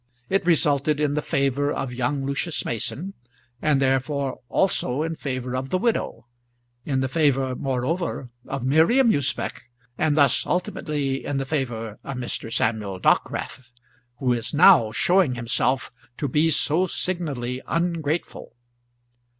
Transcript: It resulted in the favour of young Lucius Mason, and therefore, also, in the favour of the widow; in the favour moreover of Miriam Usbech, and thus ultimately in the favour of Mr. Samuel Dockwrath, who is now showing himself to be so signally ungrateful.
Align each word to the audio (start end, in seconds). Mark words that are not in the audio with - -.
It 0.29 0.43
resulted 0.47 0.99
in 0.99 1.13
the 1.13 1.21
favour 1.21 1.71
of 1.71 1.93
young 1.93 2.25
Lucius 2.25 2.65
Mason, 2.65 3.13
and 3.61 3.79
therefore, 3.79 4.39
also, 4.49 5.03
in 5.03 5.11
the 5.11 5.17
favour 5.19 5.55
of 5.55 5.69
the 5.69 5.77
widow; 5.77 6.25
in 6.83 7.01
the 7.01 7.07
favour 7.07 7.53
moreover 7.55 8.31
of 8.47 8.65
Miriam 8.65 9.11
Usbech, 9.11 9.61
and 9.99 10.17
thus 10.17 10.43
ultimately 10.47 11.23
in 11.23 11.37
the 11.37 11.45
favour 11.45 11.99
of 12.03 12.17
Mr. 12.17 12.51
Samuel 12.51 12.99
Dockwrath, 12.99 13.71
who 14.17 14.33
is 14.33 14.55
now 14.55 14.91
showing 14.91 15.35
himself 15.35 15.91
to 16.17 16.27
be 16.27 16.49
so 16.49 16.87
signally 16.87 17.61
ungrateful. 17.67 18.55